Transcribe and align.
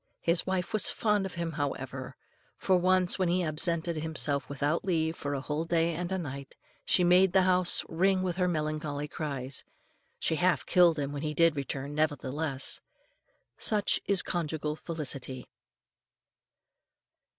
His 0.21 0.47
wife 0.47 0.73
was 0.73 0.89
fond 0.89 1.27
of 1.27 1.35
him, 1.35 1.51
however, 1.51 2.15
for, 2.57 2.75
once, 2.75 3.19
when 3.19 3.29
he 3.29 3.43
absented 3.43 3.97
himself 3.97 4.49
without 4.49 4.83
leave 4.83 5.15
for 5.15 5.35
a 5.35 5.41
whole 5.41 5.63
day 5.63 5.93
and 5.93 6.11
a 6.11 6.17
night, 6.17 6.55
she 6.83 7.03
made 7.03 7.33
the 7.33 7.43
house 7.43 7.83
ring 7.87 8.23
with 8.23 8.37
her 8.37 8.47
melancholy 8.47 9.07
cries. 9.07 9.63
She 10.17 10.37
half 10.37 10.65
killed 10.65 10.97
him 10.97 11.11
when 11.11 11.21
he 11.21 11.35
did 11.35 11.55
return, 11.55 11.93
nevertheless. 11.93 12.81
Such 13.59 14.01
is 14.07 14.23
conjugal 14.23 14.75
felicity. 14.75 15.45